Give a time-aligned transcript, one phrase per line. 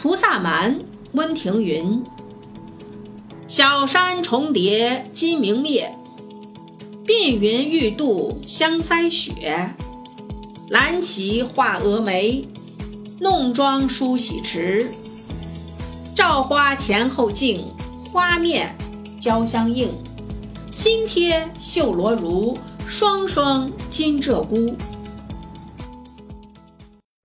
[0.00, 0.78] 菩萨蛮，
[1.10, 2.04] 温庭筠。
[3.48, 5.92] 小山重叠金明灭，
[7.04, 9.74] 鬓云欲度香腮雪。
[10.68, 12.46] 兰旗画蛾眉，
[13.18, 14.88] 弄妆梳洗迟。
[16.14, 17.64] 照花前后镜，
[18.12, 18.76] 花面
[19.20, 19.88] 交相映。
[20.70, 22.56] 新贴绣罗襦，
[22.86, 24.76] 双双金鹧鸪。